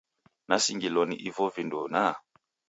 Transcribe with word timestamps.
Nasingilwa 0.47 1.03
ni 1.09 1.15
ivo 1.27 1.45
vindu 1.53 1.81
naa! 1.93 2.15